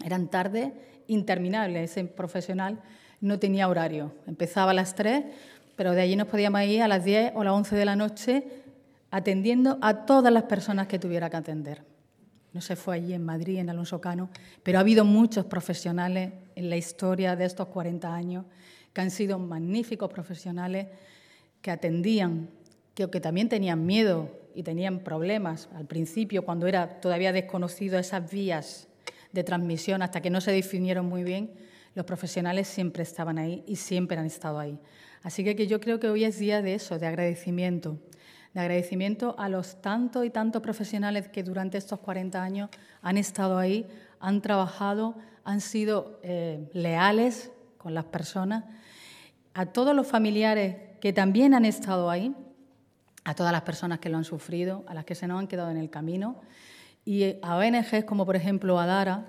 Eran 0.02 0.28
tardes 0.28 0.72
interminables. 1.08 1.90
Ese 1.90 2.04
profesional 2.04 2.80
no 3.20 3.38
tenía 3.38 3.68
horario. 3.68 4.12
Empezaba 4.26 4.70
a 4.70 4.74
las 4.74 4.94
3, 4.94 5.24
pero 5.76 5.92
de 5.92 6.00
allí 6.00 6.16
nos 6.16 6.26
podíamos 6.26 6.62
ir 6.62 6.82
a 6.82 6.88
las 6.88 7.04
10 7.04 7.32
o 7.34 7.44
las 7.44 7.52
11 7.52 7.76
de 7.76 7.84
la 7.84 7.96
noche 7.96 8.44
atendiendo 9.10 9.78
a 9.82 10.04
todas 10.06 10.32
las 10.32 10.44
personas 10.44 10.88
que 10.88 10.98
tuviera 10.98 11.30
que 11.30 11.36
atender. 11.36 11.84
No 12.52 12.60
se 12.60 12.74
fue 12.74 12.96
allí 12.96 13.12
en 13.12 13.24
Madrid, 13.24 13.58
en 13.58 13.70
Alonso 13.70 14.00
Cano, 14.00 14.30
pero 14.62 14.78
ha 14.78 14.80
habido 14.80 15.04
muchos 15.04 15.44
profesionales 15.44 16.32
en 16.54 16.70
la 16.70 16.76
historia 16.76 17.36
de 17.36 17.44
estos 17.44 17.68
40 17.68 18.12
años 18.12 18.46
que 18.92 19.02
han 19.02 19.10
sido 19.10 19.38
magníficos 19.38 20.10
profesionales 20.10 20.86
que 21.60 21.70
atendían, 21.70 22.48
que, 22.94 23.10
que 23.10 23.20
también 23.20 23.48
tenían 23.50 23.84
miedo 23.84 24.30
y 24.54 24.62
tenían 24.62 25.00
problemas 25.00 25.68
al 25.74 25.84
principio, 25.84 26.46
cuando 26.46 26.66
era 26.66 26.98
todavía 27.00 27.30
desconocido 27.30 27.98
esas 27.98 28.30
vías 28.30 28.88
de 29.32 29.44
transmisión, 29.44 30.00
hasta 30.00 30.22
que 30.22 30.30
no 30.30 30.40
se 30.40 30.50
definieron 30.50 31.04
muy 31.06 31.24
bien, 31.24 31.50
los 31.94 32.06
profesionales 32.06 32.68
siempre 32.68 33.02
estaban 33.02 33.36
ahí 33.36 33.64
y 33.66 33.76
siempre 33.76 34.16
han 34.16 34.26
estado 34.26 34.58
ahí. 34.58 34.78
Así 35.26 35.42
que, 35.42 35.66
yo 35.66 35.80
creo 35.80 35.98
que 35.98 36.08
hoy 36.08 36.22
es 36.22 36.38
día 36.38 36.62
de 36.62 36.74
eso, 36.74 37.00
de 37.00 37.06
agradecimiento, 37.08 37.98
de 38.54 38.60
agradecimiento 38.60 39.34
a 39.40 39.48
los 39.48 39.82
tantos 39.82 40.24
y 40.24 40.30
tantos 40.30 40.62
profesionales 40.62 41.26
que 41.26 41.42
durante 41.42 41.78
estos 41.78 41.98
40 41.98 42.40
años 42.40 42.70
han 43.02 43.18
estado 43.18 43.58
ahí, 43.58 43.88
han 44.20 44.40
trabajado, 44.40 45.16
han 45.42 45.60
sido 45.60 46.20
eh, 46.22 46.70
leales 46.74 47.50
con 47.76 47.92
las 47.92 48.04
personas, 48.04 48.66
a 49.52 49.66
todos 49.66 49.96
los 49.96 50.06
familiares 50.06 50.76
que 51.00 51.12
también 51.12 51.54
han 51.54 51.64
estado 51.64 52.08
ahí, 52.08 52.32
a 53.24 53.34
todas 53.34 53.50
las 53.50 53.62
personas 53.62 53.98
que 53.98 54.08
lo 54.08 54.18
han 54.18 54.24
sufrido, 54.24 54.84
a 54.86 54.94
las 54.94 55.04
que 55.04 55.16
se 55.16 55.26
nos 55.26 55.40
han 55.40 55.48
quedado 55.48 55.72
en 55.72 55.76
el 55.78 55.90
camino, 55.90 56.40
y 57.04 57.34
a 57.42 57.56
ONGs 57.56 58.04
como 58.04 58.26
por 58.26 58.36
ejemplo 58.36 58.78
Adara, 58.78 59.26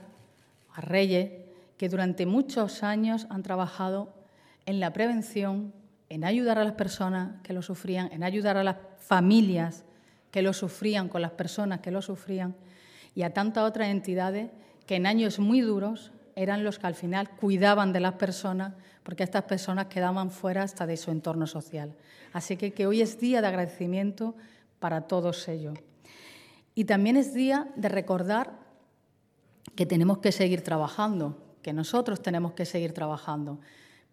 a 0.75 0.79
Reyes, 0.79 1.31
que 1.75 1.89
durante 1.89 2.27
muchos 2.27 2.83
años 2.83 3.25
han 3.31 3.41
trabajado 3.41 4.13
en 4.67 4.79
la 4.79 4.93
prevención, 4.93 5.73
en 6.09 6.23
ayudar 6.23 6.57
a 6.59 6.63
las 6.63 6.73
personas 6.73 7.41
que 7.43 7.53
lo 7.53 7.61
sufrían, 7.61 8.09
en 8.11 8.23
ayudar 8.23 8.57
a 8.57 8.63
las 8.63 8.77
familias 8.99 9.83
que 10.31 10.41
lo 10.41 10.53
sufrían 10.53 11.09
con 11.09 11.21
las 11.21 11.31
personas 11.31 11.79
que 11.79 11.91
lo 11.91 12.01
sufrían 12.01 12.55
y 13.15 13.23
a 13.23 13.33
tantas 13.33 13.63
otras 13.63 13.89
entidades 13.89 14.49
que 14.85 14.95
en 14.95 15.05
años 15.07 15.39
muy 15.39 15.61
duros 15.61 16.11
eran 16.35 16.63
los 16.63 16.77
que 16.77 16.87
al 16.87 16.93
final 16.93 17.31
cuidaban 17.31 17.91
de 17.91 17.99
las 17.99 18.13
personas 18.13 18.73
porque 19.01 19.23
estas 19.23 19.43
personas 19.43 19.87
quedaban 19.87 20.29
fuera 20.29 20.63
hasta 20.63 20.85
de 20.85 20.97
su 20.97 21.11
entorno 21.11 21.47
social. 21.47 21.95
Así 22.33 22.57
que, 22.57 22.85
hoy 22.85 23.01
es 23.01 23.19
día 23.19 23.41
de 23.41 23.47
agradecimiento 23.47 24.35
para 24.79 25.07
todos 25.07 25.47
ellos. 25.47 25.79
Y 26.75 26.85
también 26.85 27.17
es 27.17 27.33
día 27.33 27.69
de 27.75 27.89
recordar 27.89 28.59
que 29.75 29.85
tenemos 29.85 30.19
que 30.19 30.31
seguir 30.31 30.61
trabajando, 30.61 31.41
que 31.63 31.73
nosotros 31.73 32.21
tenemos 32.21 32.53
que 32.53 32.65
seguir 32.65 32.93
trabajando. 32.93 33.59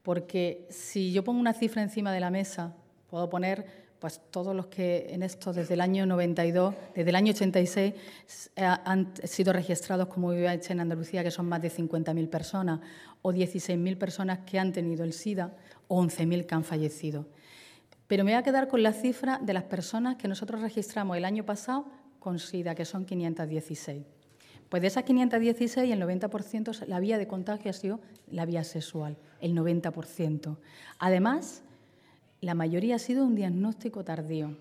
Porque 0.05 0.67
si 0.69 1.13
yo 1.13 1.25
pongo 1.25 1.41
una 1.41 1.55
cifra 1.55 1.83
encima 1.83 2.13
de 2.13 2.21
la 2.21 2.31
mesa, 2.31 2.75
puedo 3.09 3.31
poner 3.31 3.85
pues 3.99 4.21
todos 4.31 4.55
los 4.55 4.67
que 4.67 5.07
en 5.09 5.23
esto 5.23 5.55
desde 5.55 5.73
el 5.73 5.81
año 5.81 6.05
92, 6.05 6.75
desde 6.95 7.09
el 7.09 7.17
año 7.17 7.33
86 7.33 7.95
han 8.57 9.15
sido 9.25 9.55
registrados 9.55 10.09
como 10.09 10.29
VIH 10.29 10.75
en 10.75 10.81
Andalucía, 10.81 11.25
que 11.25 11.31
son 11.31 11.49
más 11.49 11.63
de 11.63 11.71
50.000 11.71 12.29
personas, 12.29 12.81
o 13.23 13.33
16.000 13.33 13.97
personas 13.97 14.41
que 14.41 14.59
han 14.59 14.75
tenido 14.75 15.05
el 15.05 15.15
SIDA, 15.15 15.57
o 15.89 16.03
11.000 16.03 16.45
que 16.45 16.55
han 16.55 16.65
fallecido. 16.65 17.27
Pero 18.07 18.25
me 18.25 18.33
voy 18.33 18.39
a 18.39 18.43
quedar 18.43 18.69
con 18.69 18.83
la 18.83 18.93
cifra 18.93 19.41
de 19.43 19.55
las 19.55 19.65
personas 19.65 20.17
que 20.17 20.29
nosotros 20.29 20.61
registramos 20.61 21.17
el 21.17 21.25
año 21.25 21.47
pasado 21.47 21.87
con 22.21 22.39
SIDA, 22.39 22.75
que 22.75 22.85
son 22.85 23.07
516. 23.07 24.05
Pues 24.75 24.83
de 24.83 24.88
esas 24.88 25.04
516, 25.04 25.88
el 25.88 26.02
90% 26.02 26.88
la 26.88 26.99
vía 26.99 27.16
de 27.16 27.28
contagio 27.28 27.71
ha 27.71 27.75
sido 27.75 28.00
la 28.28 28.45
vía 28.45 28.64
sexual, 28.64 29.16
el 29.40 29.54
90%. 29.54 30.57
Además, 30.99 31.62
la 32.40 32.54
mayoría 32.54 32.97
ha 32.97 32.99
sido 32.99 33.25
un 33.25 33.37
diagnóstico 33.37 34.02
tardío. 34.02 34.57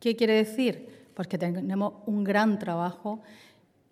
¿Qué 0.00 0.16
quiere 0.16 0.34
decir? 0.34 1.06
Pues 1.14 1.28
que 1.28 1.38
tenemos 1.38 1.94
un 2.04 2.24
gran 2.24 2.58
trabajo 2.58 3.22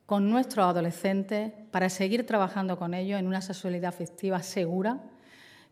con 0.04 0.28
nuestros 0.28 0.66
adolescentes 0.66 1.52
para 1.70 1.88
seguir 1.88 2.26
trabajando 2.26 2.76
con 2.76 2.92
ellos 2.92 3.18
en 3.18 3.26
una 3.26 3.40
sexualidad 3.40 3.88
afectiva 3.88 4.42
segura, 4.42 5.00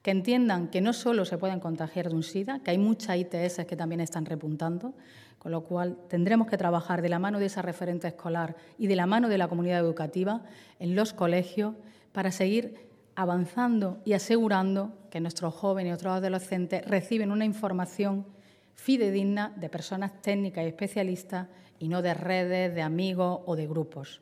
que 0.03 0.11
entiendan 0.11 0.69
que 0.69 0.81
no 0.81 0.93
solo 0.93 1.25
se 1.25 1.39
pueden 1.39 1.61
contagiar 1.61 2.09
de 2.09 2.15
un 2.15 2.23
SIDA, 2.23 2.61
que 2.61 2.73
hay 2.73 2.79
muchas 2.79 3.17
ITS 3.17 3.65
que 3.67 3.77
también 3.77 4.01
están 4.01 4.27
repuntando, 4.27 4.95
con 5.39 5.53
lo 5.53 5.63
cual 5.63 5.97
tendremos 6.09 6.49
que 6.49 6.59
trabajar 6.59 7.03
de 7.03 7.09
la 7.09 7.19
mano 7.19 7.39
de 7.39 7.47
esa 7.47 7.63
referente 7.63 8.09
escolar 8.09 8.57
y 8.79 8.89
de 8.89 8.97
la 8.97 9.07
mano 9.07 9.29
de 9.29 9.39
la 9.39 9.49
comunidad 9.49 9.79
educativa 9.79 10.43
en 10.79 10.95
los 10.95 11.13
colegios 11.13 11.75
para 12.13 12.33
seguir 12.33 12.91
avanzando 13.15 14.01
y 14.05 14.15
asegurando 14.15 14.93
que 15.11 15.21
nuestros 15.21 15.55
jóvenes 15.55 15.91
y 15.91 15.95
otros 15.95 16.15
adolescentes 16.15 16.85
reciben 16.87 17.31
una 17.31 17.45
información 17.45 18.27
fidedigna 18.75 19.53
de 19.57 19.69
personas 19.69 20.21
técnicas 20.23 20.65
y 20.65 20.69
especialistas 20.69 21.49
y 21.79 21.89
no 21.89 22.03
de 22.03 22.15
redes, 22.15 22.75
de 22.75 22.83
amigos 22.83 23.41
o 23.45 23.55
de 23.55 23.67
grupos. 23.67 24.21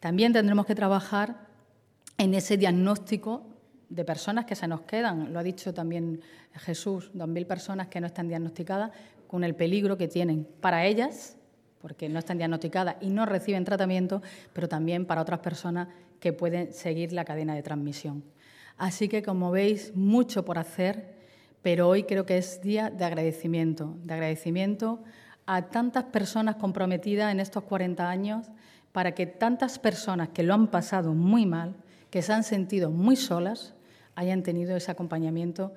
También 0.00 0.32
tendremos 0.32 0.66
que 0.66 0.74
trabajar 0.74 1.46
en 2.18 2.34
ese 2.34 2.56
diagnóstico 2.56 3.55
de 3.88 4.04
personas 4.04 4.44
que 4.44 4.54
se 4.54 4.66
nos 4.66 4.82
quedan, 4.82 5.32
lo 5.32 5.38
ha 5.38 5.42
dicho 5.42 5.72
también 5.72 6.20
Jesús, 6.54 7.12
2.000 7.14 7.46
personas 7.46 7.88
que 7.88 8.00
no 8.00 8.06
están 8.06 8.28
diagnosticadas, 8.28 8.90
con 9.26 9.44
el 9.44 9.54
peligro 9.54 9.96
que 9.96 10.08
tienen 10.08 10.46
para 10.60 10.84
ellas, 10.84 11.36
porque 11.80 12.08
no 12.08 12.18
están 12.18 12.38
diagnosticadas 12.38 12.96
y 13.00 13.10
no 13.10 13.26
reciben 13.26 13.64
tratamiento, 13.64 14.22
pero 14.52 14.68
también 14.68 15.06
para 15.06 15.22
otras 15.22 15.40
personas 15.40 15.88
que 16.20 16.32
pueden 16.32 16.72
seguir 16.72 17.12
la 17.12 17.24
cadena 17.24 17.54
de 17.54 17.62
transmisión. 17.62 18.24
Así 18.76 19.08
que, 19.08 19.22
como 19.22 19.50
veis, 19.50 19.94
mucho 19.94 20.44
por 20.44 20.58
hacer, 20.58 21.14
pero 21.62 21.88
hoy 21.88 22.04
creo 22.04 22.26
que 22.26 22.38
es 22.38 22.60
día 22.60 22.90
de 22.90 23.04
agradecimiento, 23.04 23.96
de 24.02 24.14
agradecimiento 24.14 25.02
a 25.46 25.62
tantas 25.68 26.04
personas 26.04 26.56
comprometidas 26.56 27.32
en 27.32 27.40
estos 27.40 27.62
40 27.64 28.08
años, 28.08 28.46
para 28.92 29.14
que 29.14 29.26
tantas 29.26 29.78
personas 29.78 30.30
que 30.30 30.42
lo 30.42 30.54
han 30.54 30.68
pasado 30.68 31.12
muy 31.12 31.46
mal, 31.46 31.76
que 32.10 32.22
se 32.22 32.32
han 32.32 32.44
sentido 32.44 32.90
muy 32.90 33.14
solas, 33.14 33.75
hayan 34.16 34.42
tenido 34.42 34.76
ese 34.76 34.90
acompañamiento 34.90 35.72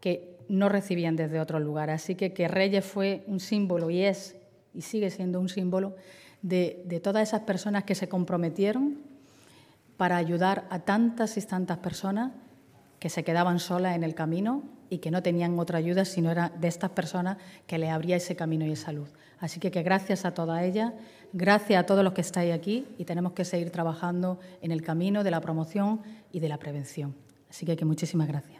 que 0.00 0.36
no 0.48 0.68
recibían 0.68 1.16
desde 1.16 1.40
otro 1.40 1.60
lugar. 1.60 1.90
Así 1.90 2.14
que 2.14 2.32
que 2.32 2.48
Reyes 2.48 2.84
fue 2.84 3.22
un 3.26 3.40
símbolo 3.40 3.90
y 3.90 4.02
es 4.02 4.36
y 4.72 4.82
sigue 4.82 5.10
siendo 5.10 5.40
un 5.40 5.48
símbolo 5.48 5.96
de, 6.42 6.82
de 6.86 7.00
todas 7.00 7.28
esas 7.28 7.42
personas 7.42 7.84
que 7.84 7.94
se 7.94 8.08
comprometieron 8.08 8.98
para 9.96 10.16
ayudar 10.16 10.66
a 10.70 10.80
tantas 10.80 11.36
y 11.36 11.42
tantas 11.42 11.78
personas 11.78 12.32
que 13.00 13.08
se 13.08 13.24
quedaban 13.24 13.58
solas 13.58 13.96
en 13.96 14.04
el 14.04 14.14
camino 14.14 14.62
y 14.90 14.98
que 14.98 15.10
no 15.10 15.22
tenían 15.22 15.58
otra 15.58 15.78
ayuda 15.78 16.04
sino 16.04 16.30
era 16.30 16.50
de 16.50 16.68
estas 16.68 16.90
personas 16.90 17.38
que 17.66 17.78
le 17.78 17.90
abría 17.90 18.16
ese 18.16 18.36
camino 18.36 18.64
y 18.64 18.72
esa 18.72 18.92
luz. 18.92 19.10
Así 19.40 19.58
que, 19.58 19.70
que 19.70 19.82
gracias 19.82 20.24
a 20.24 20.34
todas 20.34 20.62
ellas, 20.62 20.92
gracias 21.32 21.82
a 21.82 21.86
todos 21.86 22.04
los 22.04 22.12
que 22.12 22.20
estáis 22.20 22.52
aquí 22.52 22.86
y 22.98 23.06
tenemos 23.06 23.32
que 23.32 23.44
seguir 23.44 23.70
trabajando 23.70 24.38
en 24.60 24.70
el 24.70 24.82
camino 24.82 25.24
de 25.24 25.30
la 25.30 25.40
promoción 25.40 26.02
y 26.30 26.40
de 26.40 26.48
la 26.48 26.58
prevención. 26.58 27.16
Así 27.48 27.64
que, 27.66 27.74
que 27.74 27.84
muchísimas 27.84 28.28
gracias. 28.28 28.59